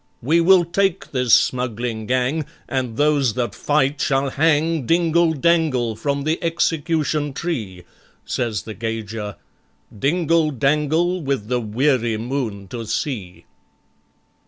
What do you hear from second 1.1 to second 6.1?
this smuggling gang, And those that fight shall hang Dingle dangle